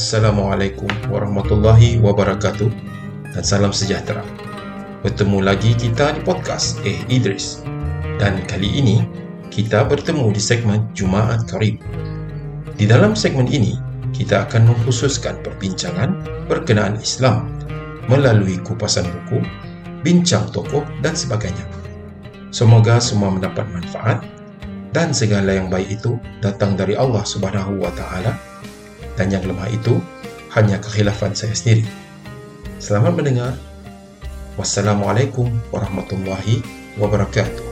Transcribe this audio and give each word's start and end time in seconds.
Assalamualaikum 0.00 0.88
warahmatullahi 1.12 2.00
wabarakatuh 2.00 2.72
dan 3.36 3.44
salam 3.44 3.68
sejahtera. 3.68 4.24
Bertemu 5.04 5.44
lagi 5.44 5.76
kita 5.76 6.16
di 6.16 6.24
podcast 6.24 6.80
Eh 6.88 7.04
Idris. 7.12 7.60
Dan 8.16 8.40
kali 8.48 8.80
ini 8.80 9.04
kita 9.52 9.84
bertemu 9.84 10.32
di 10.32 10.40
segmen 10.40 10.88
Jumaat 10.96 11.44
Karib. 11.52 11.84
Di 12.80 12.88
dalam 12.88 13.12
segmen 13.12 13.44
ini, 13.52 13.76
kita 14.16 14.48
akan 14.48 14.72
mengkhususkan 14.72 15.36
perbincangan 15.44 16.16
berkenaan 16.48 16.96
Islam 16.96 17.52
melalui 18.08 18.56
kupasan 18.64 19.04
buku, 19.04 19.44
bincang 20.00 20.48
tokoh 20.48 20.80
dan 21.04 21.12
sebagainya. 21.12 21.68
Semoga 22.48 23.04
semua 23.04 23.28
mendapat 23.28 23.68
manfaat 23.68 24.24
dan 24.96 25.12
segala 25.12 25.60
yang 25.60 25.68
baik 25.68 26.00
itu 26.00 26.16
datang 26.40 26.72
dari 26.72 26.96
Allah 26.96 27.20
Subhanahu 27.20 27.84
wa 27.84 27.92
taala 27.92 28.32
dan 29.14 29.32
yang 29.32 29.46
lemah 29.46 29.70
itu 29.70 29.98
hanya 30.54 30.82
kekhilafan 30.82 31.32
saya 31.32 31.54
sendiri. 31.54 31.86
Selamat 32.82 33.14
mendengar. 33.14 33.54
Wassalamualaikum 34.58 35.48
warahmatullahi 35.70 36.60
wabarakatuh. 36.98 37.69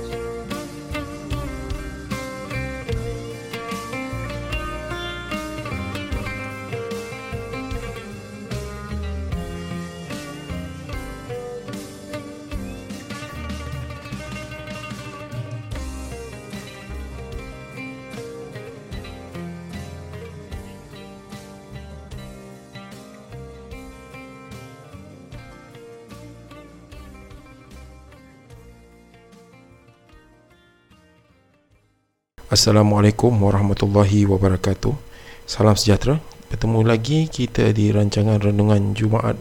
Assalamualaikum 32.49 33.45
warahmatullahi 33.45 34.25
wabarakatuh. 34.25 34.97
Salam 35.45 35.77
sejahtera. 35.77 36.17
Bertemu 36.49 36.81
lagi 36.81 37.29
kita 37.29 37.77
di 37.77 37.93
rancangan 37.93 38.41
renungan 38.41 38.97
Jumaat 38.97 39.37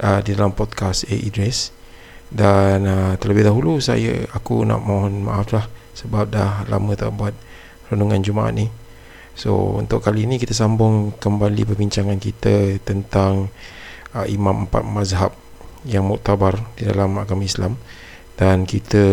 uh, 0.00 0.24
Di 0.24 0.32
dalam 0.32 0.56
podcast 0.56 1.04
A. 1.04 1.12
Idris. 1.12 1.76
Dan 2.32 2.88
uh, 2.88 3.12
terlebih 3.20 3.44
dahulu 3.44 3.84
saya 3.84 4.24
Aku 4.32 4.64
nak 4.64 4.80
mohon 4.80 5.28
maaf 5.28 5.52
lah 5.52 5.68
Sebab 5.92 6.32
dah 6.32 6.64
lama 6.72 6.96
tak 6.96 7.12
buat 7.12 7.36
renungan 7.92 8.24
Jumaat 8.24 8.56
ni. 8.56 8.72
So 9.36 9.76
untuk 9.76 10.00
kali 10.00 10.24
ini 10.24 10.40
kita 10.40 10.56
sambung 10.56 11.12
kembali 11.12 11.68
perbincangan 11.68 12.16
kita 12.16 12.80
Tentang 12.80 13.52
uh, 14.16 14.24
Imam 14.24 14.64
Empat 14.64 14.88
Mazhab 14.88 15.36
Yang 15.84 16.16
muktabar 16.16 16.56
di 16.80 16.88
dalam 16.88 17.12
agama 17.20 17.44
Islam. 17.44 17.76
Dan 18.40 18.64
kita 18.64 19.04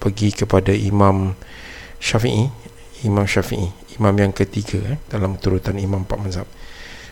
pergi 0.00 0.32
kepada 0.32 0.72
Imam 0.72 1.36
Syafi'i 2.00 2.48
Imam 3.04 3.28
Syafi'i. 3.28 3.68
Imam 3.96 4.12
yang 4.16 4.32
ketiga 4.32 4.80
eh, 4.84 4.98
dalam 5.08 5.36
turutan 5.40 5.76
Imam 5.76 6.04
Empat 6.04 6.18
Mazhab. 6.20 6.48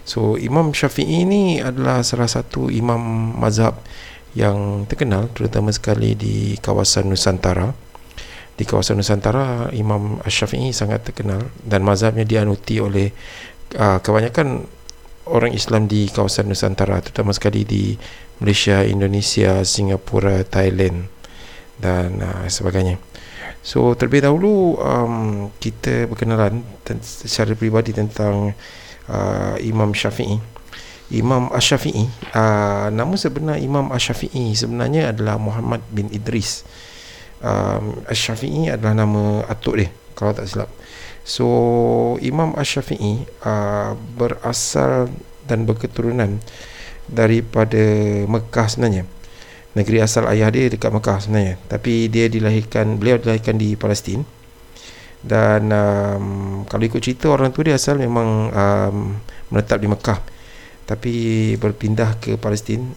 So 0.04 0.36
Imam 0.36 0.72
Syafi'i 0.72 1.24
ini 1.24 1.60
adalah 1.60 2.04
salah 2.04 2.28
satu 2.28 2.68
Imam 2.68 3.00
Mazhab 3.36 3.80
yang 4.36 4.84
terkenal 4.84 5.30
terutama 5.32 5.70
sekali 5.72 6.12
di 6.18 6.56
kawasan 6.60 7.08
Nusantara. 7.08 7.72
Di 8.54 8.62
kawasan 8.62 9.00
Nusantara 9.00 9.72
Imam 9.74 10.22
Syafi'i 10.28 10.70
sangat 10.70 11.10
terkenal 11.10 11.50
dan 11.66 11.82
mazhabnya 11.82 12.22
dianuti 12.22 12.78
oleh 12.78 13.10
uh, 13.74 13.98
kebanyakan 13.98 14.62
orang 15.26 15.50
Islam 15.56 15.88
di 15.90 16.06
kawasan 16.06 16.52
Nusantara 16.52 17.00
terutama 17.00 17.34
sekali 17.34 17.66
di 17.66 17.98
Malaysia, 18.38 18.84
Indonesia, 18.86 19.64
Singapura, 19.66 20.44
Thailand 20.46 21.10
dan 21.82 22.22
uh, 22.22 22.46
sebagainya. 22.46 23.00
So 23.64 23.96
terlebih 23.96 24.28
dahulu 24.28 24.76
um, 24.76 25.48
kita 25.56 26.04
berkenalan 26.04 26.60
secara 27.00 27.56
peribadi 27.56 27.96
tentang 27.96 28.52
uh, 29.08 29.56
Imam 29.56 29.96
Syafi'i. 29.96 30.36
Imam 31.12 31.52
Ash-Syafi'i, 31.52 32.08
uh, 32.32 32.88
nama 32.88 33.12
sebenar 33.16 33.60
Imam 33.60 33.92
Ash-Syafi'i 33.92 34.56
sebenarnya 34.56 35.12
adalah 35.12 35.40
Muhammad 35.40 35.80
bin 35.92 36.12
Idris. 36.12 36.64
Um, 37.40 38.04
Ash-Syafi'i 38.04 38.68
adalah 38.72 38.92
nama 39.04 39.44
atuk 39.48 39.80
dia 39.80 39.88
kalau 40.12 40.36
tak 40.36 40.44
silap. 40.44 40.68
So 41.24 41.48
Imam 42.20 42.52
Ash-Syafi'i 42.56 43.24
uh, 43.48 43.96
berasal 44.16 45.08
dan 45.48 45.64
berketurunan 45.64 46.40
daripada 47.08 47.80
Mekah 48.28 48.68
sebenarnya 48.68 49.04
negeri 49.74 50.02
asal 50.02 50.26
ayah 50.30 50.50
dia 50.50 50.70
dekat 50.70 50.90
Mekah 50.90 51.18
sebenarnya. 51.22 51.54
Tapi 51.66 52.08
dia 52.10 52.26
dilahirkan 52.30 52.98
beliau 52.98 53.18
dilahirkan 53.18 53.58
di 53.58 53.74
Palestin. 53.74 54.22
Dan 55.24 55.72
um, 55.72 56.26
kalau 56.68 56.84
ikut 56.84 57.00
cerita 57.00 57.32
orang 57.32 57.48
tua 57.50 57.68
dia 57.68 57.76
asal 57.76 57.96
memang 57.98 58.52
um, 58.52 58.96
menetap 59.52 59.78
di 59.82 59.88
Mekah. 59.90 60.20
Tapi 60.84 61.14
berpindah 61.56 62.20
ke 62.20 62.36
Palestin 62.36 62.92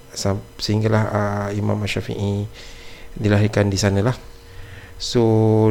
sehinggalah 0.60 1.04
uh, 1.08 1.48
Imam 1.56 1.80
Syafi'i 1.88 2.44
dilahirkan 3.18 3.68
di 3.68 3.80
sana 3.80 4.06
lah 4.06 4.18
so 4.98 5.22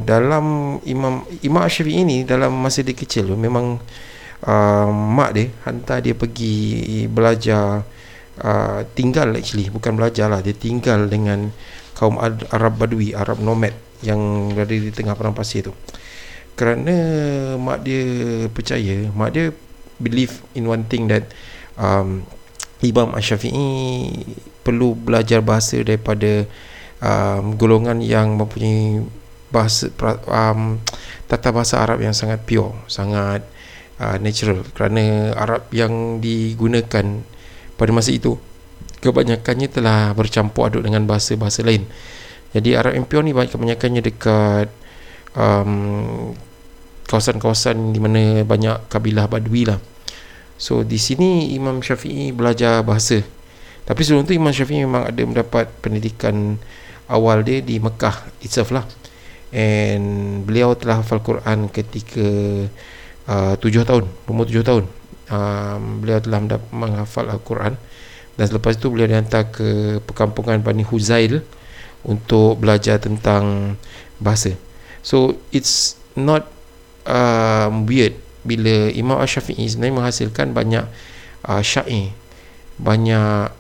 dalam 0.07 0.79
Imam 0.87 1.27
Imam 1.43 1.67
Syafi'i 1.67 2.07
ini 2.07 2.23
dalam 2.23 2.55
masa 2.55 2.83
dia 2.87 2.95
kecil 2.95 3.35
memang 3.35 3.79
uh, 4.47 4.89
mak 4.91 5.31
dia 5.35 5.51
hantar 5.67 5.99
dia 6.03 6.15
pergi 6.15 7.07
belajar 7.11 7.83
uh, 8.43 8.85
tinggal 8.97 9.33
actually 9.37 9.69
bukan 9.73 9.97
belajar 9.97 10.29
lah. 10.29 10.41
Dia 10.45 10.57
tinggal 10.57 11.09
dengan 11.09 11.53
kaum 11.97 12.21
Arab 12.21 12.77
Badui 12.77 13.17
Arab 13.17 13.41
nomad 13.41 13.73
yang 14.05 14.53
berada 14.53 14.77
di 14.77 14.93
tengah 14.93 15.17
padang 15.17 15.33
pasir 15.37 15.65
tu. 15.65 15.73
Kerana 16.57 16.97
mak 17.57 17.85
dia 17.85 18.05
percaya 18.53 19.09
mak 19.13 19.31
dia 19.33 19.53
believe 20.01 20.45
in 20.53 20.69
one 20.69 20.85
thing 20.89 21.09
that 21.09 21.29
um, 21.81 22.25
Imam 22.85 23.17
Ash-Syafi'i 23.17 24.13
perlu 24.61 24.93
belajar 24.93 25.41
bahasa 25.41 25.81
daripada 25.81 26.45
um, 27.01 27.57
golongan 27.57 28.05
yang 28.05 28.37
mempunyai 28.37 29.05
bahasa 29.49 29.89
um, 30.29 30.81
tata 31.31 31.49
bahasa 31.55 31.81
Arab 31.81 32.05
yang 32.05 32.13
sangat 32.13 32.45
pure 32.45 32.77
sangat 32.89 33.45
uh, 34.01 34.21
natural. 34.21 34.65
Kerana 34.77 35.33
Arab 35.33 35.69
yang 35.73 36.21
digunakan 36.21 37.25
pada 37.77 37.93
masa 37.93 38.13
itu 38.13 38.41
kebanyakannya 39.01 39.69
telah 39.71 40.13
bercampur 40.17 40.69
aduk 40.73 40.83
dengan 40.85 41.05
bahasa-bahasa 41.05 41.63
lain. 41.63 41.85
Jadi 42.57 42.73
Arab 42.73 42.97
Impion 42.97 43.29
ni 43.29 43.37
banyak 43.37 43.53
kebanyakannya 43.53 44.03
dekat 44.03 44.69
um, 45.37 46.33
kawasan-kawasan 47.07 47.93
di 47.93 48.01
mana 48.01 48.43
banyak 48.43 48.89
kabilah 48.89 49.29
Badui 49.29 49.69
lah. 49.69 49.79
So 50.57 50.83
di 50.83 50.97
sini 50.97 51.53
Imam 51.53 51.85
Syafi'i 51.85 52.33
belajar 52.33 52.81
bahasa. 52.81 53.21
Tapi 53.87 54.01
sebelum 54.03 54.27
tu 54.27 54.35
Imam 54.35 54.51
Syafi'i 54.51 54.83
memang 54.83 55.07
ada 55.07 55.23
mendapat 55.23 55.69
pendidikan 55.85 56.59
awal 57.07 57.45
dia 57.47 57.61
di 57.63 57.79
Mekah 57.79 58.41
itself 58.43 58.73
lah. 58.73 58.89
And 59.55 60.43
beliau 60.43 60.75
telah 60.75 61.05
hafal 61.05 61.23
Quran 61.23 61.71
ketika 61.71 62.27
uh, 63.31 63.55
tujuh 63.61 63.87
tahun 63.87 64.11
umur 64.27 64.49
tujuh 64.49 64.67
tahun 64.67 64.91
um, 65.31 66.03
beliau 66.03 66.19
telah 66.23 66.61
menghafal 66.71 67.31
Al-Quran. 67.31 67.75
Dan 68.37 68.45
selepas 68.53 68.77
itu 68.77 68.93
beliau 68.93 69.09
dihantar 69.09 69.49
ke 69.49 69.99
perkampungan 70.05 70.61
Bani 70.61 70.85
Huzail 70.85 71.41
untuk 72.05 72.61
belajar 72.61 73.01
tentang 73.01 73.75
bahasa. 74.21 74.53
So 75.01 75.41
it's 75.51 75.97
not 76.13 76.45
um, 77.09 77.89
weird 77.89 78.19
bila 78.47 78.93
Imam 78.93 79.19
Ash-Syafi'i 79.19 79.67
sebenarnya 79.67 79.97
menghasilkan 79.97 80.53
banyak 80.53 80.85
uh, 81.49 81.63
syair. 81.65 82.13
Banyak 82.77 83.51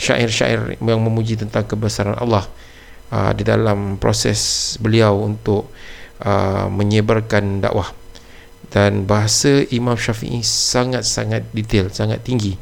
syair-syair 0.00 0.80
yang 0.80 1.00
memuji 1.00 1.38
tentang 1.38 1.68
kebesaran 1.68 2.16
Allah 2.18 2.48
uh, 3.14 3.30
di 3.36 3.44
dalam 3.46 4.00
proses 4.00 4.74
beliau 4.82 5.22
untuk 5.22 5.70
uh, 6.24 6.66
menyebarkan 6.72 7.62
dakwah 7.62 7.99
dan 8.70 9.04
bahasa 9.04 9.66
Imam 9.74 9.98
Syafi'i 9.98 10.46
sangat-sangat 10.46 11.50
detail, 11.50 11.90
sangat 11.90 12.22
tinggi 12.22 12.54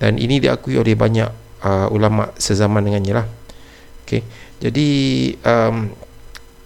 dan 0.00 0.18
ini 0.18 0.42
diakui 0.42 0.74
oleh 0.80 0.98
banyak 0.98 1.30
uh, 1.62 1.86
ulama 1.92 2.32
sezaman 2.36 2.82
dengannya 2.84 3.22
lah 3.22 3.26
okay. 4.04 4.24
jadi 4.58 4.88
um, 5.44 5.92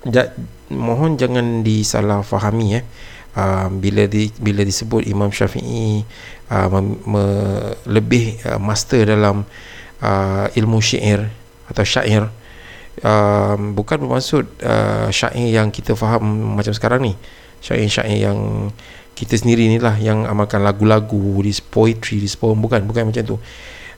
ja, 0.08 0.32
mohon 0.72 1.20
jangan 1.20 1.62
disalah 1.62 2.24
fahami 2.24 2.82
eh. 2.82 2.84
Uh, 3.38 3.70
bila 3.70 4.10
di, 4.10 4.34
bila 4.42 4.66
disebut 4.66 5.06
Imam 5.06 5.30
Syafi'i 5.30 6.02
uh, 6.50 6.66
me, 6.74 6.80
me, 7.06 7.24
lebih 7.86 8.40
uh, 8.42 8.58
master 8.58 9.06
dalam 9.06 9.46
uh, 10.02 10.46
ilmu 10.58 10.82
syair 10.82 11.30
atau 11.70 11.84
syair 11.86 12.26
uh, 13.04 13.54
bukan 13.54 13.96
bermaksud 14.02 14.42
uh, 14.64 15.06
syair 15.14 15.54
yang 15.54 15.70
kita 15.70 15.94
faham 15.94 16.56
macam 16.58 16.74
sekarang 16.74 17.04
ni 17.04 17.14
syair-syair 17.60 18.30
yang 18.30 18.70
kita 19.18 19.34
sendiri 19.34 19.66
ni 19.66 19.82
lah 19.82 19.98
yang 19.98 20.30
amalkan 20.30 20.62
lagu-lagu 20.62 21.42
di 21.42 21.50
poetry 21.58 22.22
di 22.22 22.28
poem. 22.38 22.58
Bukan 22.62 22.86
bukan 22.86 23.10
macam 23.10 23.24
tu. 23.26 23.36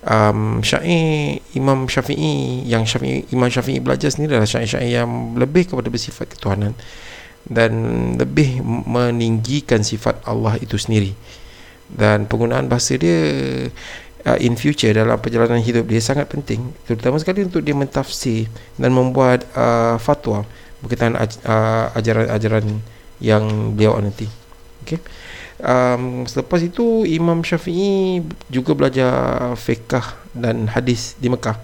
Um, 0.00 0.64
syair 0.64 1.44
Imam 1.52 1.84
Syafi'i 1.84 2.64
yang 2.64 2.88
Syafi'i 2.88 3.28
Imam 3.36 3.52
Syafi'i 3.52 3.84
belajar 3.84 4.08
sendiri 4.08 4.40
adalah 4.40 4.48
syair-syair 4.48 5.04
yang 5.04 5.36
lebih 5.36 5.68
kepada 5.68 5.92
bersifat 5.92 6.32
ketuhanan 6.32 6.72
dan 7.44 7.72
lebih 8.16 8.64
meninggikan 8.64 9.84
sifat 9.84 10.16
Allah 10.24 10.56
itu 10.56 10.80
sendiri. 10.80 11.12
Dan 11.90 12.24
penggunaan 12.24 12.70
bahasa 12.70 12.96
dia 12.96 13.18
uh, 14.24 14.38
in 14.40 14.56
future 14.56 14.92
dalam 14.92 15.20
perjalanan 15.20 15.60
hidup 15.60 15.84
dia 15.84 16.00
sangat 16.00 16.28
penting. 16.32 16.72
Terutama 16.88 17.20
sekali 17.20 17.44
untuk 17.44 17.60
dia 17.60 17.76
mentafsir 17.76 18.48
dan 18.80 18.92
membuat 18.92 19.44
uh, 19.52 20.00
fatwa. 20.00 20.44
Berkaitan 20.80 21.12
uh, 21.12 21.92
ajaran-ajaran 21.92 22.80
yang 23.20 23.76
beliau 23.76 24.00
nanti 24.00 24.40
Okay. 24.84 25.00
Um, 25.60 26.24
selepas 26.24 26.58
itu 26.64 27.04
Imam 27.04 27.44
Syafi'i 27.44 28.24
juga 28.48 28.72
belajar 28.72 29.12
fiqh 29.60 30.16
dan 30.32 30.72
hadis 30.72 31.20
di 31.20 31.28
Mekah. 31.28 31.60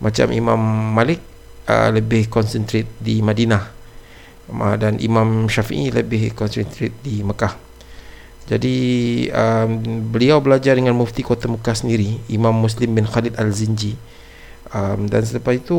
Macam 0.00 0.32
Imam 0.32 0.58
Malik 0.96 1.20
uh, 1.68 1.92
lebih 1.92 2.32
konsentrate 2.32 2.88
di 2.96 3.20
Madinah. 3.20 3.64
Uh, 4.50 4.74
dan 4.80 4.96
Imam 4.98 5.46
Syafi'i 5.52 5.92
lebih 5.92 6.32
konsentrate 6.32 6.96
di 7.04 7.20
Mekah. 7.20 7.54
Jadi 8.48 8.76
um, 9.30 9.70
beliau 10.10 10.42
belajar 10.42 10.74
dengan 10.74 10.96
mufti 10.96 11.22
kota 11.22 11.46
Mekah 11.46 11.76
sendiri, 11.76 12.18
Imam 12.26 12.56
Muslim 12.56 12.96
bin 12.96 13.06
Khalid 13.06 13.36
Al-Zinji. 13.38 13.94
Um, 14.74 15.06
dan 15.06 15.22
selepas 15.22 15.54
itu 15.54 15.78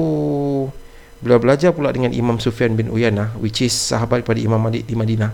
beliau 1.22 1.38
belajar 1.38 1.70
pula 1.72 1.94
dengan 1.94 2.10
Imam 2.12 2.42
Sufyan 2.42 2.74
bin 2.74 2.90
Uyanah 2.90 3.38
which 3.38 3.62
is 3.62 3.72
sahabat 3.72 4.26
pada 4.26 4.42
Imam 4.42 4.58
Malik 4.58 4.90
di 4.90 4.98
Madinah. 4.98 5.32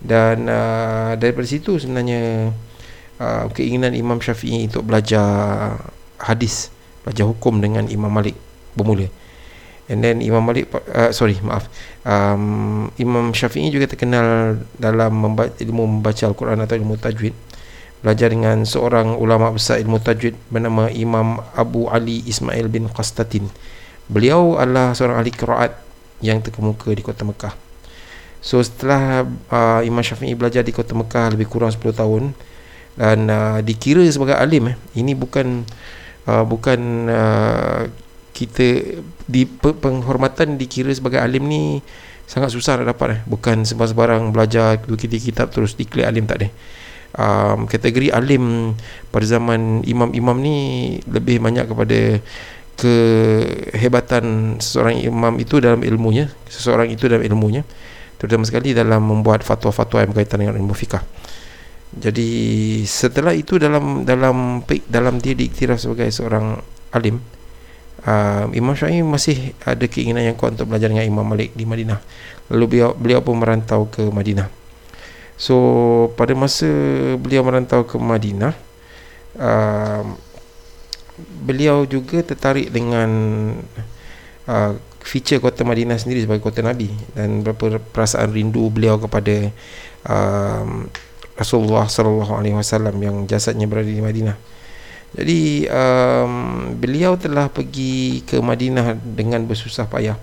Dan 0.00 0.48
uh, 0.48 1.12
daripada 1.20 1.44
situ 1.44 1.76
sebenarnya 1.76 2.50
uh, 3.20 3.44
keinginan 3.52 3.92
Imam 3.92 4.16
Syafi'i 4.16 4.64
untuk 4.64 4.88
belajar 4.88 5.76
hadis 6.16 6.72
belajar 7.04 7.28
hukum 7.28 7.60
dengan 7.60 7.84
Imam 7.92 8.08
Malik 8.08 8.34
bermula. 8.72 9.12
And 9.92 10.00
then 10.00 10.24
Imam 10.24 10.40
Malik 10.40 10.72
uh, 10.72 11.12
sorry 11.12 11.36
maaf. 11.44 11.68
Um, 12.00 12.88
Imam 12.96 13.36
Syafi'i 13.36 13.68
juga 13.68 13.92
terkenal 13.92 14.56
dalam 14.80 15.12
membaca, 15.20 15.52
ilmu 15.60 16.00
membaca 16.00 16.24
Al-Quran 16.24 16.64
atau 16.64 16.80
ilmu 16.80 16.96
tajwid. 16.96 17.36
Belajar 18.00 18.32
dengan 18.32 18.64
seorang 18.64 19.20
ulama 19.20 19.52
besar 19.52 19.76
ilmu 19.84 20.00
tajwid 20.00 20.32
bernama 20.48 20.88
Imam 20.88 21.44
Abu 21.52 21.92
Ali 21.92 22.24
Ismail 22.24 22.72
bin 22.72 22.88
Qastatin 22.88 23.52
beliau 24.10 24.58
adalah 24.58 24.92
seorang 24.92 25.22
ahli 25.22 25.30
qiraat 25.30 25.72
yang 26.20 26.42
terkemuka 26.42 26.90
di 26.90 27.00
kota 27.00 27.22
Mekah 27.22 27.70
So 28.40 28.64
setelah 28.64 29.28
uh, 29.52 29.80
Imam 29.84 30.00
Syafi'i 30.00 30.32
belajar 30.32 30.64
di 30.64 30.72
kota 30.72 30.96
Mekah 30.96 31.36
lebih 31.36 31.46
kurang 31.46 31.68
10 31.68 31.92
tahun 31.92 32.32
dan 32.96 33.28
uh, 33.28 33.58
dikira 33.60 34.00
sebagai 34.08 34.32
alim 34.32 34.72
eh. 34.72 34.76
Ini 34.96 35.12
bukan 35.12 35.68
uh, 36.24 36.44
bukan 36.48 36.80
uh, 37.12 37.80
kita 38.32 38.96
di 39.28 39.44
penghormatan 39.60 40.56
dikira 40.56 40.88
sebagai 40.96 41.20
alim 41.20 41.44
ni 41.44 41.62
sangat 42.24 42.56
susah 42.56 42.80
nak 42.80 42.96
dapat 42.96 43.08
eh. 43.12 43.22
Bukan 43.28 43.68
sebarang 43.68 44.32
belajar 44.32 44.80
kita 44.88 45.20
kitab 45.20 45.52
terus 45.52 45.76
dikira 45.76 46.08
alim 46.08 46.24
tak 46.24 46.40
ada. 46.40 46.48
Um, 47.10 47.68
kategori 47.68 48.08
alim 48.08 48.72
pada 49.12 49.26
zaman 49.26 49.84
imam-imam 49.84 50.38
ni 50.40 50.56
lebih 51.10 51.44
banyak 51.44 51.68
kepada 51.68 52.22
kehebatan 52.80 54.56
seseorang 54.56 54.96
imam 55.04 55.36
itu 55.36 55.60
dalam 55.60 55.84
ilmunya, 55.84 56.32
seseorang 56.48 56.88
itu 56.88 57.04
dalam 57.04 57.20
ilmunya 57.20 57.62
terutama 58.20 58.44
sekali 58.44 58.76
dalam 58.76 59.00
membuat 59.00 59.40
fatwa-fatwa 59.40 60.04
yang 60.04 60.12
berkaitan 60.12 60.44
dengan 60.44 60.60
ilmu 60.60 60.76
fikah. 60.76 61.00
Jadi 61.90 62.28
setelah 62.84 63.32
itu 63.32 63.56
dalam 63.56 64.04
dalam 64.04 64.60
dalam 64.86 65.14
dia 65.18 65.32
diiktiraf 65.32 65.80
sebagai 65.80 66.12
seorang 66.12 66.60
alim, 66.92 67.16
uh, 68.04 68.44
Imam 68.52 68.76
Syafi'i 68.76 69.00
masih 69.00 69.56
ada 69.64 69.82
keinginan 69.88 70.22
yang 70.22 70.36
kuat 70.36 70.54
untuk 70.54 70.68
belajar 70.68 70.92
dengan 70.92 71.08
Imam 71.08 71.24
Malik 71.24 71.56
di 71.56 71.64
Madinah. 71.64 71.98
Lalu 72.52 72.64
beliau, 72.68 72.90
beliau 72.92 73.20
pun 73.24 73.40
merantau 73.40 73.88
ke 73.88 74.04
Madinah. 74.06 74.52
So 75.40 75.56
pada 76.14 76.36
masa 76.36 76.68
beliau 77.16 77.40
merantau 77.40 77.88
ke 77.88 77.96
Madinah, 77.96 78.52
uh, 79.40 80.04
beliau 81.20 81.84
juga 81.84 82.24
tertarik 82.24 82.72
dengan 82.72 83.10
uh, 84.48 84.72
feature 85.00 85.40
kota 85.40 85.64
Madinah 85.64 85.96
sendiri 85.96 86.24
sebagai 86.24 86.44
kota 86.44 86.60
Nabi 86.60 86.92
dan 87.16 87.40
berapa 87.40 87.80
perasaan 87.80 88.30
rindu 88.30 88.68
beliau 88.68 89.00
kepada 89.00 89.48
um, 90.04 90.86
Rasulullah 91.40 91.88
sallallahu 91.88 92.36
alaihi 92.36 92.56
wasallam 92.56 93.00
yang 93.00 93.16
jasadnya 93.24 93.64
berada 93.64 93.88
di 93.88 94.04
Madinah. 94.04 94.36
Jadi 95.10 95.66
um, 95.66 96.32
beliau 96.78 97.18
telah 97.18 97.50
pergi 97.50 98.22
ke 98.22 98.38
Madinah 98.38 98.94
dengan 99.02 99.42
bersusah 99.42 99.90
payah 99.90 100.14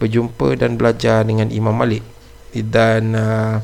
berjumpa 0.00 0.56
dan 0.56 0.80
belajar 0.80 1.26
dengan 1.28 1.52
Imam 1.52 1.76
Malik 1.76 2.00
dan 2.54 3.12
uh, 3.12 3.58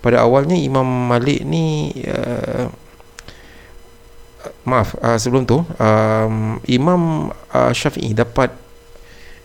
pada 0.00 0.24
awalnya 0.24 0.56
Imam 0.58 0.84
Malik 0.84 1.44
ni 1.46 1.92
uh, 2.08 2.68
maaf 4.64 4.96
uh, 5.00 5.16
sebelum 5.20 5.44
tu 5.44 5.62
um, 5.62 6.58
Imam 6.68 7.32
uh, 7.52 7.72
Syafi'i 7.72 8.12
dapat 8.12 8.52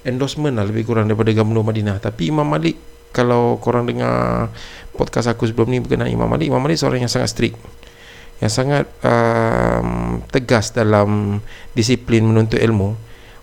endorsement 0.07 0.55
lah 0.55 0.65
lebih 0.67 0.87
kurang 0.87 1.07
daripada 1.07 1.31
Gubernur 1.35 1.65
Madinah. 1.65 1.99
Tapi 1.99 2.31
Imam 2.31 2.47
Malik 2.47 2.79
kalau 3.09 3.57
korang 3.57 3.89
dengar 3.89 4.47
podcast 4.95 5.31
aku 5.31 5.49
sebelum 5.49 5.71
ni 5.73 5.79
berkenaan 5.81 6.11
Imam 6.11 6.29
Malik 6.29 6.47
Imam 6.47 6.61
Malik 6.61 6.79
seorang 6.79 7.03
yang 7.03 7.11
sangat 7.11 7.29
strict. 7.33 7.57
Yang 8.39 8.53
sangat 8.55 8.85
um, 9.03 10.23
tegas 10.31 10.71
dalam 10.71 11.43
disiplin 11.75 12.23
menuntut 12.23 12.59
ilmu. 12.59 12.95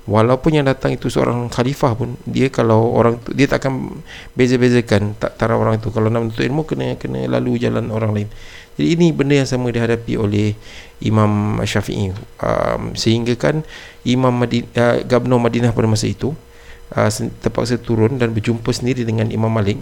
Walaupun 0.07 0.55
yang 0.55 0.71
datang 0.71 0.95
itu 0.95 1.11
seorang 1.11 1.51
khalifah 1.51 1.99
pun 1.99 2.15
dia 2.23 2.47
kalau 2.47 2.95
orang 2.95 3.19
tu, 3.19 3.35
dia 3.35 3.51
tak 3.51 3.67
akan 3.67 3.99
beza-bezakan 4.39 5.19
tak 5.19 5.35
tara 5.35 5.59
orang 5.59 5.83
itu 5.83 5.91
kalau 5.91 6.07
nak 6.07 6.31
menuntut 6.31 6.47
ilmu 6.47 6.63
kena 6.63 6.95
kena 6.95 7.27
lalu 7.27 7.59
jalan 7.59 7.91
orang 7.91 8.15
lain 8.15 8.29
jadi 8.77 8.89
ini 8.93 9.09
benda 9.09 9.41
yang 9.41 9.49
sama 9.49 9.73
dihadapi 9.73 10.21
oleh 10.21 10.53
Imam 11.01 11.61
Syafi'i. 11.65 12.13
Um, 12.41 12.93
sehingga 12.93 13.33
kan 13.37 13.65
Imam 14.05 14.37
Madinah, 14.37 14.69
uh, 14.77 14.97
Gubernur 15.05 15.41
Madinah 15.41 15.73
pada 15.73 15.89
masa 15.89 16.05
itu 16.09 16.37
uh, 16.93 17.11
terpaksa 17.41 17.81
turun 17.81 18.21
dan 18.21 18.37
berjumpa 18.37 18.69
sendiri 18.77 19.09
dengan 19.09 19.33
Imam 19.33 19.49
Malik. 19.49 19.81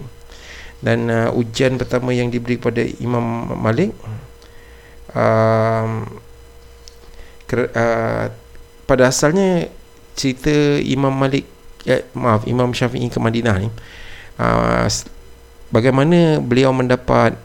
Dan 0.79 1.11
uh, 1.11 1.35
ujian 1.35 1.75
pertama 1.75 2.15
yang 2.15 2.31
diberi 2.31 2.55
kepada 2.55 2.87
Imam 3.03 3.51
Malik 3.59 3.91
uh, 5.15 6.07
ker, 7.51 7.67
uh, 7.75 8.31
pada 8.87 9.03
asalnya 9.11 9.67
cerita 10.15 10.51
Imam 10.79 11.11
Malik 11.11 11.43
eh, 11.83 12.07
maaf 12.15 12.47
Imam 12.47 12.71
Syafi'i 12.71 13.11
ke 13.11 13.19
Madinah 13.19 13.55
ni 13.59 13.69
uh, 14.39 14.87
bagaimana 15.69 16.39
beliau 16.39 16.71
mendapat 16.71 17.35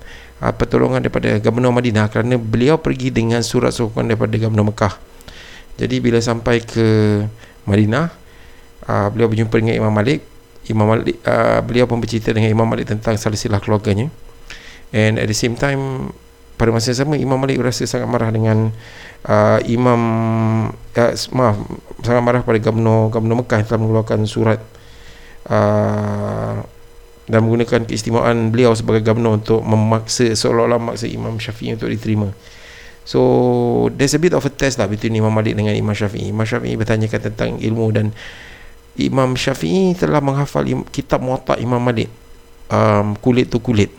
uh, 0.41 0.53
pertolongan 0.57 1.05
daripada 1.05 1.37
Gubernur 1.39 1.73
Madinah 1.77 2.09
kerana 2.09 2.41
beliau 2.41 2.81
pergi 2.81 3.13
dengan 3.13 3.45
surat 3.45 3.71
sokongan 3.71 4.17
daripada 4.17 4.35
Gubernur 4.41 4.73
Mekah. 4.73 4.97
Jadi 5.81 5.97
bila 6.01 6.21
sampai 6.21 6.61
ke 6.61 6.87
Madinah 7.65 8.13
uh, 8.89 9.09
beliau 9.13 9.29
berjumpa 9.29 9.55
dengan 9.61 9.77
Imam 9.77 9.93
Malik. 9.93 10.25
Imam 10.69 10.87
Malik 10.87 11.19
uh, 11.25 11.61
beliau 11.65 11.89
pun 11.89 11.99
bercerita 11.99 12.33
dengan 12.37 12.53
Imam 12.53 12.69
Malik 12.69 12.89
tentang 12.89 13.17
silsilah 13.17 13.61
keluarganya. 13.61 14.13
And 14.91 15.23
at 15.23 15.31
the 15.31 15.37
same 15.37 15.55
time 15.55 16.11
pada 16.61 16.69
masa 16.77 16.93
yang 16.93 16.99
sama 17.09 17.15
Imam 17.17 17.41
Malik 17.41 17.57
rasa 17.65 17.89
sangat 17.89 18.05
marah 18.05 18.29
dengan 18.29 18.69
uh, 19.25 19.59
Imam 19.65 20.01
uh, 20.77 21.13
maaf 21.33 21.57
sangat 22.05 22.21
marah 22.21 22.43
pada 22.45 22.59
Gubernur 22.61 23.09
Gubernur 23.09 23.41
Mekah 23.41 23.65
yang 23.65 23.67
telah 23.73 23.81
mengeluarkan 23.81 24.21
surat 24.29 24.61
uh, 25.49 26.61
dan 27.31 27.47
menggunakan 27.47 27.87
keistimewaan 27.87 28.51
beliau 28.51 28.75
sebagai 28.75 29.07
Gubernur 29.07 29.39
untuk 29.39 29.63
memaksa 29.63 30.35
seolah-olah 30.35 30.83
memaksa 30.83 31.07
Imam 31.07 31.39
Syafi'i 31.39 31.79
untuk 31.79 31.87
diterima 31.87 32.35
so 33.07 33.21
there's 33.95 34.13
a 34.13 34.21
bit 34.21 34.35
of 34.35 34.43
a 34.43 34.53
test 34.53 34.83
lah 34.83 34.91
between 34.91 35.15
Imam 35.15 35.31
Malik 35.31 35.55
dengan 35.55 35.73
Imam 35.73 35.95
Syafi'i 35.95 36.35
Imam 36.35 36.45
Syafi'i 36.45 36.75
bertanyakan 36.75 37.21
tentang 37.31 37.63
ilmu 37.63 37.87
dan 37.95 38.11
Imam 38.99 39.39
Syafi'i 39.39 39.95
telah 39.95 40.19
menghafal 40.19 40.67
kitab 40.91 41.23
Muwatta 41.23 41.55
Imam 41.57 41.79
Malik 41.79 42.11
um, 42.71 43.19
kulit 43.19 43.51
tu 43.51 43.59
kulit. 43.59 43.91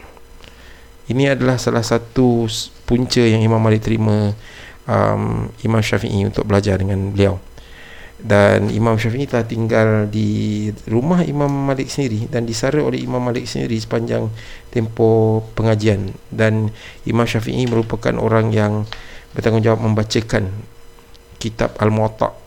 Ini 1.12 1.36
adalah 1.36 1.60
salah 1.60 1.84
satu 1.84 2.48
punca 2.88 3.20
yang 3.20 3.44
Imam 3.44 3.60
Malik 3.60 3.84
terima 3.84 4.32
um, 4.88 5.52
Imam 5.64 5.84
Syafi'i 5.84 6.24
untuk 6.24 6.48
belajar 6.48 6.80
dengan 6.80 7.12
beliau. 7.12 7.40
Dan 8.22 8.70
Imam 8.70 9.02
Syafi'i 9.02 9.26
telah 9.26 9.50
tinggal 9.50 10.06
di 10.06 10.70
rumah 10.86 11.26
Imam 11.26 11.50
Malik 11.50 11.90
sendiri 11.90 12.30
dan 12.30 12.46
disara 12.46 12.78
oleh 12.78 13.02
Imam 13.02 13.18
Malik 13.18 13.50
sendiri 13.50 13.74
sepanjang 13.82 14.30
tempoh 14.70 15.42
pengajian. 15.58 16.14
Dan 16.30 16.70
Imam 17.10 17.26
Syafi'i 17.26 17.66
merupakan 17.66 18.14
orang 18.22 18.54
yang 18.54 18.86
bertanggungjawab 19.34 19.82
membacakan 19.82 20.54
kitab 21.42 21.74
Al-Muwatta' 21.82 22.38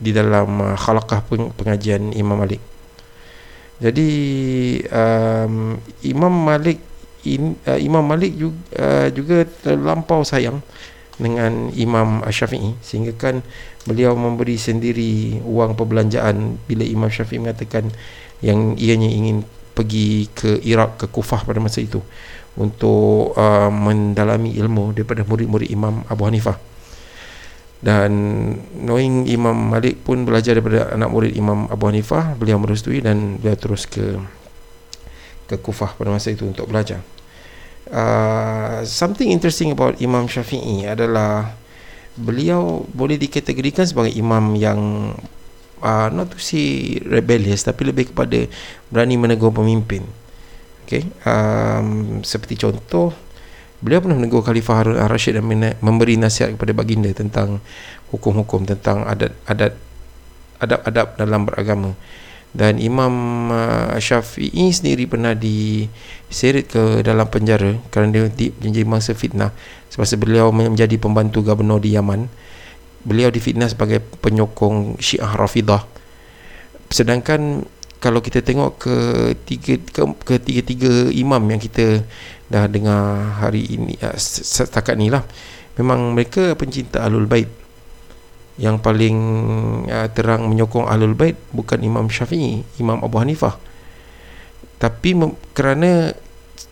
di 0.00 0.16
dalam 0.16 0.48
uh, 0.62 0.76
khalaqah 0.78 1.26
pengajian 1.58 2.14
Imam 2.16 2.40
Malik. 2.40 2.62
Jadi 3.78 4.10
um, 4.90 5.76
Imam 6.02 6.32
Malik 6.32 6.80
in, 7.28 7.54
uh, 7.68 7.78
Imam 7.78 8.02
Malik 8.02 8.32
juga, 8.34 8.58
uh, 8.80 9.08
juga 9.12 9.44
terlampau 9.44 10.24
sayang 10.24 10.64
dengan 11.18 11.74
Imam 11.74 12.22
Syafi'i 12.22 12.78
sehingga 12.78 13.12
kan 13.18 13.42
beliau 13.84 14.14
memberi 14.14 14.54
sendiri 14.54 15.42
wang 15.42 15.74
perbelanjaan 15.74 16.62
bila 16.70 16.86
Imam 16.86 17.10
Syafi'i 17.10 17.42
mengatakan 17.42 17.90
yang 18.38 18.78
ianya 18.78 19.10
ingin 19.10 19.42
pergi 19.74 20.30
ke 20.30 20.62
Iraq 20.62 20.98
ke 21.02 21.06
Kufah 21.10 21.42
pada 21.42 21.58
masa 21.58 21.82
itu 21.82 21.98
untuk 22.58 23.34
uh, 23.38 23.70
mendalami 23.70 24.54
ilmu 24.58 24.94
daripada 24.94 25.22
murid-murid 25.22 25.70
Imam 25.70 26.02
Abu 26.10 26.26
Hanifah. 26.26 26.58
Dan 27.78 28.10
knowing 28.74 29.30
Imam 29.30 29.54
Malik 29.54 30.02
pun 30.02 30.26
belajar 30.26 30.58
daripada 30.58 30.90
anak 30.90 31.14
murid 31.14 31.32
Imam 31.38 31.70
Abu 31.70 31.86
Hanifah 31.86 32.34
beliau 32.34 32.58
merestui 32.58 32.98
dan 32.98 33.38
beliau 33.38 33.54
terus 33.54 33.86
ke 33.86 34.18
ke 35.46 35.54
Kufah 35.62 35.94
pada 35.94 36.10
masa 36.10 36.34
itu 36.34 36.42
untuk 36.42 36.66
belajar 36.66 36.98
uh, 37.92 38.84
something 38.84 39.28
interesting 39.28 39.72
about 39.72 40.00
Imam 40.00 40.28
Syafi'i 40.28 40.88
adalah 40.88 41.52
beliau 42.18 42.82
boleh 42.90 43.14
dikategorikan 43.14 43.86
sebagai 43.86 44.10
imam 44.18 44.58
yang 44.58 45.14
uh, 45.82 46.08
not 46.10 46.34
to 46.34 46.38
say 46.42 46.98
rebellious 47.06 47.62
tapi 47.62 47.86
lebih 47.86 48.10
kepada 48.10 48.50
berani 48.90 49.14
menegur 49.14 49.54
pemimpin 49.54 50.02
okay? 50.82 51.06
um, 51.22 52.18
seperti 52.26 52.58
contoh 52.58 53.14
Beliau 53.78 54.02
pernah 54.02 54.18
menegur 54.18 54.42
Khalifah 54.42 54.82
Harun 54.82 54.98
al-Rashid 54.98 55.38
dan 55.38 55.46
memberi 55.78 56.18
nasihat 56.18 56.50
kepada 56.50 56.74
baginda 56.74 57.14
tentang 57.14 57.62
hukum-hukum 58.10 58.66
tentang 58.66 59.06
adat-adat 59.06 59.78
adab-adab 60.58 61.14
dalam 61.14 61.46
beragama. 61.46 61.94
Dan 62.58 62.82
Imam 62.82 63.14
uh, 63.54 63.94
Syafi'i 64.02 64.74
sendiri 64.74 65.06
pernah 65.06 65.30
diseret 65.30 66.66
ke 66.66 67.06
dalam 67.06 67.30
penjara 67.30 67.78
kerana 67.94 68.26
dia 68.34 68.50
menjadi 68.58 68.82
mangsa 68.82 69.14
fitnah 69.14 69.54
semasa 69.86 70.18
beliau 70.18 70.50
menjadi 70.50 70.98
pembantu 70.98 71.46
gubernur 71.46 71.78
di 71.78 71.94
Yaman. 71.94 72.26
Beliau 73.06 73.30
difitnah 73.30 73.70
sebagai 73.70 74.02
penyokong 74.02 74.98
Syiah 74.98 75.38
Rafidah. 75.38 75.86
Sedangkan 76.90 77.62
kalau 78.02 78.18
kita 78.18 78.42
tengok 78.42 78.82
ke 78.82 78.96
tiga 79.46 79.78
ke, 79.78 80.02
ke 80.26 80.34
tiga-tiga 80.42 81.14
imam 81.14 81.42
yang 81.46 81.62
kita 81.62 82.02
dah 82.50 82.66
dengar 82.66 83.38
hari 83.38 83.70
ini 83.70 83.94
uh, 84.02 84.18
setakat 84.18 84.98
ni 84.98 85.14
lah 85.14 85.22
memang 85.78 86.14
mereka 86.14 86.58
pencinta 86.58 87.06
Ahlul 87.06 87.30
Bait 87.30 87.50
yang 88.58 88.82
paling 88.82 89.16
uh, 89.86 90.10
terang 90.10 90.50
menyokong 90.50 90.90
Ahlul 90.90 91.14
Bait 91.14 91.38
bukan 91.54 91.78
Imam 91.78 92.10
Syafi'i 92.10 92.66
Imam 92.82 92.98
Abu 93.00 93.22
Hanifah. 93.22 93.54
Tapi 94.82 95.14
mem- 95.14 95.38
kerana 95.54 96.10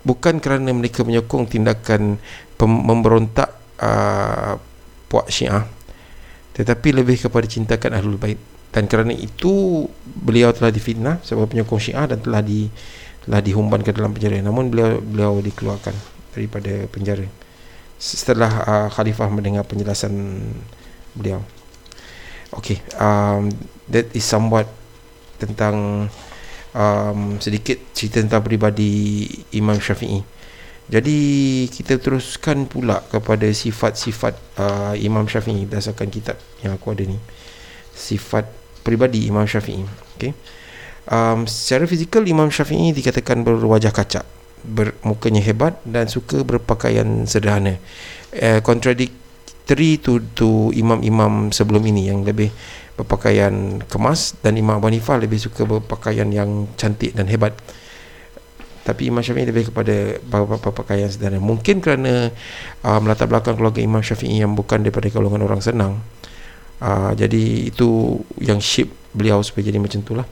bukan 0.02 0.42
kerana 0.42 0.70
mereka 0.74 1.06
menyokong 1.06 1.46
tindakan 1.46 2.18
pem- 2.58 2.84
memberontak 2.86 3.54
uh, 3.78 4.58
puak 5.06 5.30
syiah 5.30 5.66
tetapi 6.58 6.88
lebih 6.90 7.20
kepada 7.20 7.46
cintakan 7.46 8.00
Ahlul 8.00 8.18
Bait. 8.18 8.40
Dan 8.72 8.88
kerana 8.90 9.12
itu 9.12 9.86
beliau 10.04 10.52
telah 10.52 10.72
difitnah 10.74 11.22
sebagai 11.24 11.54
penyokong 11.54 11.80
syiah 11.80 12.08
dan 12.10 12.20
telah 12.20 12.42
di 12.44 12.68
telah 13.24 13.40
dihumban 13.40 13.80
ke 13.84 13.92
dalam 13.94 14.12
penjara. 14.12 14.40
Namun 14.42 14.72
beliau 14.72 14.98
beliau 15.00 15.32
dikeluarkan 15.40 15.94
daripada 16.34 16.84
penjara 16.92 17.24
setelah 17.96 18.52
uh, 18.68 18.88
khalifah 18.92 19.32
mendengar 19.32 19.64
penjelasan 19.64 20.12
beliau 21.16 21.40
okey 22.58 22.80
um, 22.96 23.52
that 23.86 24.08
is 24.16 24.24
somewhat 24.24 24.66
tentang 25.36 26.08
um, 26.72 27.36
sedikit 27.38 27.76
cerita 27.92 28.24
tentang 28.24 28.40
peribadi 28.40 29.24
Imam 29.52 29.76
Syafi'i. 29.76 30.24
Jadi 30.86 31.18
kita 31.66 31.98
teruskan 31.98 32.70
pula 32.70 33.02
kepada 33.10 33.50
sifat-sifat 33.50 34.34
uh, 34.56 34.94
Imam 34.94 35.26
Syafi'i 35.26 35.66
berdasarkan 35.66 36.08
kitab 36.08 36.38
yang 36.62 36.78
aku 36.78 36.94
ada 36.94 37.04
ni. 37.04 37.18
Sifat 37.90 38.46
peribadi 38.86 39.26
Imam 39.26 39.44
Syafi'i 39.50 39.82
okey 40.14 40.30
um, 41.10 41.42
secara 41.50 41.90
fizikal 41.90 42.22
Imam 42.22 42.50
Syafi'i 42.54 42.94
dikatakan 42.94 43.42
berwajah 43.42 43.90
kacak 43.90 44.24
bermukanya 44.66 45.42
hebat 45.42 45.78
dan 45.86 46.10
suka 46.10 46.42
berpakaian 46.42 47.26
sederhana. 47.26 47.78
Uh, 48.34 48.58
contradictory 49.66 49.98
to, 49.98 50.22
to 50.38 50.70
imam-imam 50.78 51.50
sebelum 51.50 51.82
ini 51.90 52.06
yang 52.06 52.22
lebih 52.22 52.54
berpakaian 52.96 53.82
kemas 53.90 54.38
dan 54.40 54.56
Imam 54.56 54.78
Abu 54.78 54.88
Hanifah 54.88 55.20
lebih 55.20 55.36
suka 55.36 55.66
berpakaian 55.66 56.30
yang 56.30 56.70
cantik 56.78 57.12
dan 57.12 57.26
hebat 57.26 57.52
tapi 58.86 59.10
Imam 59.10 59.18
Syafi'i 59.18 59.50
lebih 59.50 59.74
kepada 59.74 60.22
berpakaian 60.62 61.10
sederhana 61.10 61.42
mungkin 61.42 61.82
kerana 61.82 62.30
um, 62.86 63.02
latar 63.10 63.26
belakang 63.26 63.58
keluarga 63.58 63.82
Imam 63.82 64.00
Syafi'i 64.00 64.38
yang 64.38 64.54
bukan 64.54 64.86
daripada 64.86 65.10
golongan 65.10 65.42
orang 65.42 65.58
senang 65.58 65.98
uh, 66.80 67.10
jadi 67.12 67.68
itu 67.68 68.22
yang 68.38 68.62
shape 68.62 68.94
beliau 69.12 69.42
supaya 69.42 69.66
jadi 69.66 69.82
macam 69.82 70.00
itulah 70.00 70.26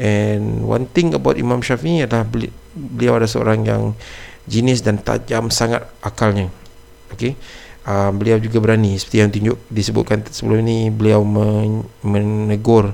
And 0.00 0.64
one 0.64 0.88
thing 0.88 1.12
about 1.12 1.36
Imam 1.36 1.60
Syafi'i 1.60 2.08
adalah 2.08 2.24
beliau 2.72 3.20
adalah 3.20 3.28
seorang 3.28 3.68
yang 3.68 3.92
jenis 4.48 4.80
dan 4.80 4.96
tajam 4.96 5.52
sangat 5.52 5.84
akalnya. 6.00 6.48
Okay. 7.12 7.36
Uh, 7.80 8.12
beliau 8.12 8.36
juga 8.36 8.60
berani. 8.60 8.96
Seperti 9.00 9.16
yang 9.24 9.30
tunjuk 9.32 9.56
disebutkan 9.72 10.20
sebelum 10.28 10.60
ini 10.64 10.92
beliau 10.92 11.24
menegur 12.04 12.92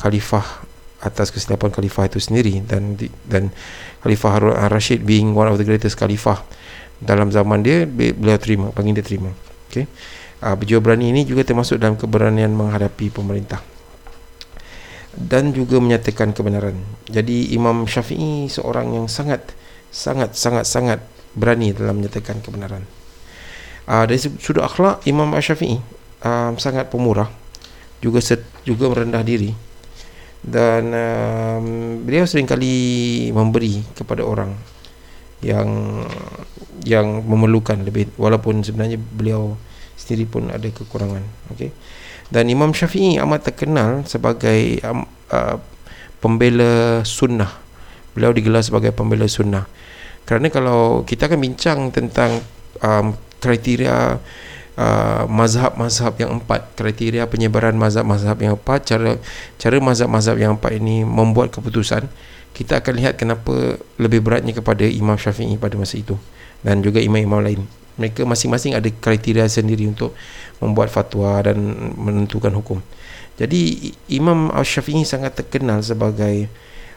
khalifah 0.00 0.64
atas 1.02 1.34
kesilapan 1.34 1.68
khalifah 1.68 2.08
itu 2.08 2.18
sendiri. 2.18 2.64
Dan 2.64 2.96
dan 3.28 3.52
khalifah 4.00 4.30
Harun 4.32 4.56
al-Rashid 4.56 5.04
being 5.04 5.36
one 5.36 5.52
of 5.52 5.60
the 5.60 5.66
greatest 5.68 6.00
khalifah 6.00 6.40
dalam 7.02 7.28
zaman 7.28 7.60
dia 7.60 7.84
beliau 7.84 8.38
terima 8.40 8.72
panggil 8.72 8.98
dia 8.98 9.04
terima. 9.04 9.30
Okey 9.68 9.84
uh, 10.42 10.56
beliau 10.58 10.82
berani 10.82 11.14
ini 11.14 11.22
juga 11.22 11.46
termasuk 11.46 11.78
dalam 11.78 11.94
keberanian 11.94 12.50
menghadapi 12.50 13.14
pemerintah. 13.14 13.62
Dan 15.12 15.52
juga 15.52 15.76
menyatakan 15.76 16.32
kebenaran. 16.32 16.74
Jadi 17.04 17.52
Imam 17.52 17.84
Syafi'i 17.84 18.48
seorang 18.48 18.96
yang 18.96 19.06
sangat 19.12 19.52
sangat 19.92 20.32
sangat 20.32 20.64
sangat 20.64 21.00
berani 21.36 21.76
dalam 21.76 22.00
menyatakan 22.00 22.40
kebenaran. 22.40 22.82
Uh, 23.82 24.06
dari 24.06 24.18
sudut 24.18 24.62
akhlak 24.62 25.02
Imam 25.10 25.26
Syafi'i 25.34 25.82
uh, 26.22 26.54
sangat 26.54 26.86
pemurah 26.86 27.26
juga 27.98 28.22
set, 28.22 28.42
juga 28.62 28.86
merendah 28.90 29.22
diri. 29.26 29.50
Dan 30.42 30.90
um, 30.90 31.66
beliau 32.02 32.26
seringkali 32.26 32.74
memberi 33.30 33.78
kepada 33.94 34.26
orang 34.26 34.50
yang 35.42 36.02
yang 36.82 37.22
memerlukan 37.22 37.82
lebih 37.82 38.10
walaupun 38.18 38.62
sebenarnya 38.62 38.98
beliau 38.98 39.54
sendiri 39.94 40.26
pun 40.26 40.50
ada 40.50 40.66
kekurangan 40.66 41.22
okey. 41.54 41.70
Dan 42.26 42.50
Imam 42.50 42.74
Syafi'i 42.74 43.22
amat 43.22 43.54
terkenal 43.54 44.02
sebagai 44.06 44.82
um, 44.82 45.06
uh, 45.30 45.62
pembela 46.18 47.02
sunnah. 47.06 47.50
Beliau 48.14 48.34
digelar 48.34 48.66
sebagai 48.66 48.90
pembela 48.90 49.30
sunnah. 49.30 49.66
Kerana 50.26 50.50
kalau 50.50 51.02
kita 51.06 51.26
akan 51.30 51.38
bincang 51.38 51.90
tentang 51.90 52.42
um, 52.82 53.14
kriteria 53.42 54.22
uh, 54.78 55.22
mazhab-mazhab 55.26 56.14
yang 56.16 56.38
empat 56.38 56.78
kriteria 56.78 57.26
penyebaran 57.26 57.74
mazhab-mazhab 57.74 58.38
yang 58.38 58.54
empat 58.54 58.86
cara 58.86 59.18
cara 59.58 59.76
mazhab-mazhab 59.82 60.38
yang 60.38 60.54
empat 60.56 60.78
ini 60.78 61.02
membuat 61.02 61.50
keputusan 61.50 62.06
kita 62.54 62.78
akan 62.78 62.94
lihat 63.02 63.18
kenapa 63.18 63.80
lebih 63.98 64.22
beratnya 64.22 64.54
kepada 64.54 64.86
Imam 64.86 65.18
Syafi'i 65.18 65.58
pada 65.58 65.74
masa 65.74 65.98
itu 65.98 66.14
dan 66.62 66.78
juga 66.78 67.02
imam-imam 67.02 67.42
lain 67.42 67.66
mereka 67.96 68.24
masing-masing 68.24 68.72
ada 68.72 68.88
kriteria 68.88 69.44
sendiri 69.48 69.84
untuk 69.84 70.16
membuat 70.62 70.88
fatwa 70.88 71.42
dan 71.44 71.58
menentukan 71.98 72.52
hukum. 72.56 72.80
Jadi 73.36 73.92
Imam 74.12 74.52
Al-Syafi'i 74.52 75.04
sangat 75.04 75.36
terkenal 75.36 75.84
sebagai 75.84 76.48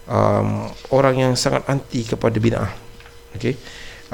um, 0.07 0.69
orang 0.91 1.15
yang 1.19 1.33
sangat 1.35 1.65
anti 1.67 2.05
kepada 2.05 2.37
bid'ah. 2.39 2.71
Okey. 3.35 3.55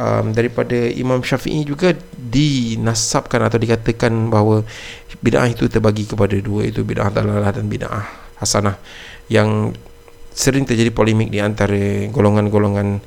Um, 0.01 0.33
daripada 0.33 0.73
Imam 0.73 1.21
Syafi'i 1.21 1.61
juga 1.61 1.93
dinasabkan 2.17 3.37
atau 3.45 3.61
dikatakan 3.61 4.33
bahawa 4.33 4.65
bid'ah 5.21 5.45
itu 5.45 5.69
terbagi 5.69 6.09
kepada 6.09 6.33
dua 6.41 6.65
itu 6.65 6.81
bid'ah 6.81 7.13
dalalah 7.13 7.53
dan 7.53 7.69
bid'ah 7.69 8.09
hasanah 8.41 8.81
yang 9.29 9.69
sering 10.33 10.65
terjadi 10.65 10.89
polemik 10.89 11.29
di 11.29 11.37
antara 11.37 12.09
golongan-golongan 12.09 12.97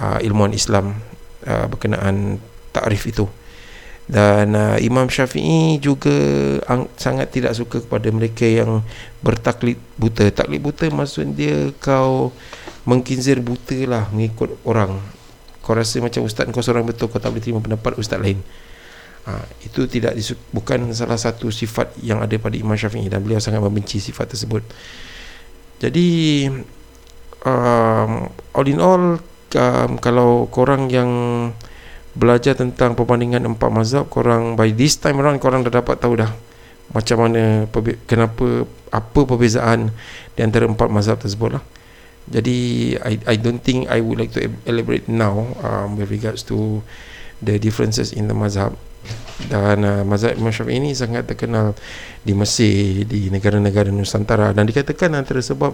uh, 0.00 0.24
ilmuwan 0.24 0.56
Islam 0.56 0.96
uh, 1.44 1.68
berkenaan 1.68 2.40
takrif 2.72 3.04
itu. 3.04 3.28
Dan 4.08 4.56
uh, 4.56 4.80
Imam 4.80 5.04
Syafi'i 5.12 5.76
juga 5.84 6.16
ang- 6.64 6.88
sangat 6.96 7.28
tidak 7.28 7.60
suka 7.60 7.84
kepada 7.84 8.08
mereka 8.08 8.48
yang 8.48 8.80
bertaklid 9.20 9.76
buta. 10.00 10.32
Taklid 10.32 10.64
buta 10.64 10.88
maksud 10.88 11.28
dia 11.36 11.76
kau 11.76 12.32
mengkinzir 12.88 13.44
buta 13.44 13.76
lah 13.84 14.08
mengikut 14.16 14.56
orang 14.64 14.96
kau 15.68 15.76
rasa 15.76 16.00
macam 16.00 16.24
ustaz 16.24 16.48
kau 16.48 16.64
seorang 16.64 16.88
betul 16.88 17.12
kau 17.12 17.20
tak 17.20 17.28
boleh 17.28 17.44
terima 17.44 17.60
pendapat 17.60 18.00
ustaz 18.00 18.16
lain. 18.16 18.40
Ha, 19.28 19.44
itu 19.60 19.84
tidak 19.84 20.16
bukan 20.56 20.88
salah 20.96 21.20
satu 21.20 21.52
sifat 21.52 22.00
yang 22.00 22.24
ada 22.24 22.32
pada 22.40 22.56
Imam 22.56 22.72
Syafi'i 22.72 23.12
dan 23.12 23.20
beliau 23.20 23.36
sangat 23.36 23.60
membenci 23.60 24.00
sifat 24.00 24.32
tersebut. 24.32 24.64
Jadi 25.84 26.08
um, 27.44 28.32
all 28.56 28.66
in 28.72 28.80
all 28.80 29.20
um, 29.52 29.90
kalau 30.00 30.48
korang 30.48 30.88
yang 30.88 31.10
belajar 32.16 32.56
tentang 32.56 32.96
perbandingan 32.96 33.44
empat 33.46 33.70
mazhab 33.70 34.08
korang 34.08 34.56
by 34.56 34.72
this 34.72 34.98
time 34.98 35.20
around 35.22 35.38
korang 35.38 35.62
dah 35.62 35.70
dapat 35.70 36.00
tahu 36.00 36.18
dah 36.18 36.32
macam 36.90 37.28
mana 37.28 37.68
kenapa 38.08 38.64
apa 38.88 39.20
perbezaan 39.28 39.92
di 40.34 40.40
antara 40.40 40.64
empat 40.64 40.88
mazhab 40.88 41.20
tersebut 41.20 41.60
lah 41.60 41.62
jadi 42.28 42.58
I 43.00 43.14
I 43.24 43.34
don't 43.40 43.60
think 43.64 43.88
I 43.88 44.04
would 44.04 44.20
like 44.20 44.36
to 44.36 44.44
elaborate 44.68 45.08
now 45.08 45.48
um, 45.64 45.96
with 45.96 46.12
regards 46.12 46.44
to 46.52 46.84
the 47.40 47.56
differences 47.56 48.12
in 48.12 48.28
the 48.28 48.36
mazhab. 48.36 48.76
Dan 49.48 49.86
uh, 49.86 50.04
mazhab 50.04 50.36
Imam 50.36 50.52
Syafi'i 50.52 50.76
ini 50.76 50.92
sangat 50.92 51.24
terkenal 51.24 51.72
di 52.20 52.36
Mesir 52.36 53.08
di 53.08 53.32
negara-negara 53.32 53.88
Nusantara. 53.88 54.52
Dan 54.52 54.68
dikatakan 54.68 55.16
antara 55.16 55.40
sebab 55.40 55.72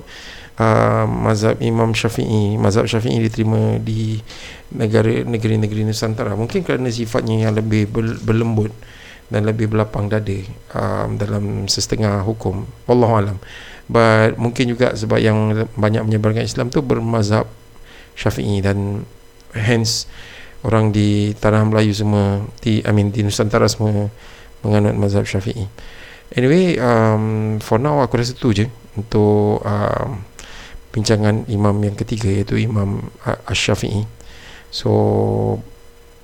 uh, 0.62 1.06
mazhab 1.08 1.58
Imam 1.58 1.90
Syafi'i 1.90 2.54
mazhab 2.54 2.86
Syafi'i 2.86 3.18
diterima 3.18 3.82
di 3.82 4.22
negara 4.78 5.26
negeri-negeri 5.26 5.82
Nusantara. 5.90 6.38
Mungkin 6.38 6.62
kerana 6.62 6.86
sifatnya 6.92 7.50
yang 7.50 7.58
lebih 7.58 7.90
berlembut 8.22 8.70
dan 9.26 9.42
lebih 9.48 9.72
berlapang 9.72 10.06
dada 10.06 10.38
um, 10.76 11.18
dalam 11.18 11.66
setengah 11.66 12.22
hukum. 12.22 12.62
Wallahu 12.86 13.14
alam 13.18 13.38
but 13.90 14.36
mungkin 14.40 14.72
juga 14.72 14.96
sebab 14.96 15.18
yang 15.20 15.68
banyak 15.76 16.02
menyebarkan 16.04 16.44
Islam 16.44 16.72
tu 16.72 16.80
bermazhab 16.80 17.44
Syafi'i 18.14 18.62
dan 18.64 19.04
hence 19.52 20.08
orang 20.64 20.90
di 20.90 21.36
tanah 21.36 21.68
Melayu 21.68 21.92
semua 21.92 22.42
di 22.64 22.80
I 22.80 22.90
mean 22.96 23.12
di 23.12 23.20
Nusantara 23.20 23.68
semua 23.68 24.08
menganut 24.64 24.96
mazhab 24.96 25.28
Syafi'i. 25.28 25.68
Anyway, 26.34 26.80
um, 26.80 27.56
for 27.60 27.76
now 27.76 28.00
aku 28.00 28.16
rasa 28.18 28.32
tu 28.32 28.56
je 28.56 28.66
untuk 28.96 29.60
um, 29.60 30.24
bincangan 30.90 31.44
imam 31.50 31.76
yang 31.84 31.94
ketiga 31.98 32.32
iaitu 32.32 32.56
Imam 32.64 33.12
Ash-Syafi'i. 33.22 34.08
So 34.72 34.90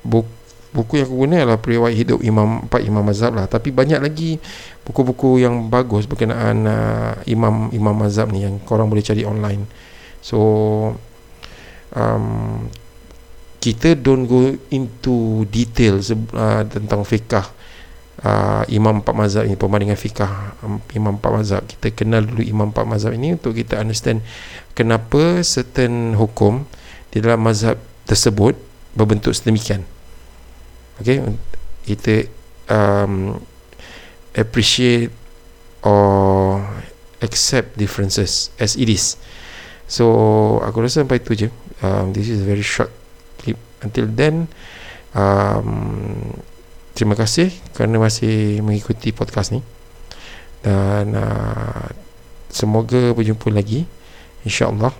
buku 0.00 0.39
buku 0.70 1.02
yang 1.02 1.06
aku 1.10 1.16
guna 1.26 1.34
adalah 1.42 1.58
periwayat 1.58 1.96
hidup 1.98 2.18
imam 2.22 2.66
empat 2.66 2.80
imam 2.86 3.02
mazhab 3.02 3.34
lah. 3.34 3.46
Tapi 3.50 3.74
banyak 3.74 3.98
lagi 3.98 4.38
buku-buku 4.86 5.42
yang 5.42 5.66
bagus 5.66 6.06
berkenaan 6.06 6.56
uh, 6.66 7.14
imam 7.26 7.74
imam 7.74 7.94
mazhab 7.94 8.30
ni 8.30 8.46
yang 8.46 8.62
korang 8.62 8.86
boleh 8.86 9.02
cari 9.02 9.26
online. 9.26 9.66
So 10.22 10.38
um, 11.94 12.66
kita 13.58 13.98
don't 13.98 14.30
go 14.30 14.54
into 14.70 15.44
detail 15.50 15.98
uh, 16.38 16.62
tentang 16.64 17.02
fiqah 17.02 17.46
uh, 18.22 18.62
imam 18.70 19.02
empat 19.02 19.14
mazhab 19.14 19.44
ini 19.50 19.58
perbandingan 19.58 19.98
fiqah 19.98 20.54
um, 20.62 20.78
imam 20.94 21.18
empat 21.18 21.30
mazhab. 21.34 21.62
Kita 21.66 21.90
kenal 21.90 22.22
dulu 22.30 22.46
imam 22.46 22.70
empat 22.70 22.86
mazhab 22.86 23.10
ini 23.10 23.34
untuk 23.34 23.58
kita 23.58 23.82
understand 23.82 24.22
kenapa 24.78 25.42
certain 25.42 26.14
hukum 26.14 26.62
di 27.10 27.18
dalam 27.18 27.42
mazhab 27.42 27.74
tersebut 28.06 28.54
berbentuk 28.94 29.34
sedemikian 29.34 29.82
okay? 31.00 31.18
Kita 31.88 32.28
um, 32.70 33.40
appreciate 34.36 35.10
or 35.82 36.60
accept 37.24 37.76
differences 37.76 38.52
as 38.60 38.76
it 38.76 38.88
is. 38.88 39.16
So 39.90 40.06
aku 40.62 40.86
rasa 40.86 41.02
sampai 41.02 41.18
tu 41.24 41.34
je. 41.34 41.48
Um, 41.80 42.12
this 42.12 42.28
is 42.28 42.44
a 42.44 42.46
very 42.46 42.62
short 42.62 42.92
until 43.80 44.04
then 44.12 44.44
um, 45.16 46.36
terima 46.92 47.16
kasih 47.16 47.48
kerana 47.72 47.96
masih 47.96 48.60
mengikuti 48.60 49.10
podcast 49.10 49.56
ni. 49.56 49.64
Dan 50.60 51.16
uh, 51.16 51.88
semoga 52.52 53.16
berjumpa 53.16 53.48
lagi 53.48 53.88
insyaallah 54.44 54.92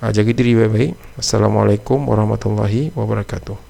uh, 0.00 0.10
jaga 0.10 0.32
diri 0.32 0.56
baik-baik. 0.56 1.20
Assalamualaikum 1.20 2.08
warahmatullahi 2.08 2.96
wabarakatuh 2.96 3.69